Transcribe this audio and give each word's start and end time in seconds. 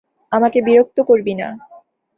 আমাকে 0.31 0.57
বিরক্ত 0.61 0.97
করবি 1.01 1.33
না! 1.35 1.47